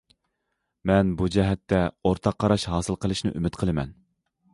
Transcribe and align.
مەن 0.91 1.11
بۇ 1.19 1.27
جەھەتتە 1.35 1.81
ئورتاق 2.07 2.39
قاراش 2.45 2.65
ھاسىل 2.71 2.99
قىلىشنى 3.05 3.33
ئۈمىد 3.35 3.61
قىلىمەن. 3.63 3.93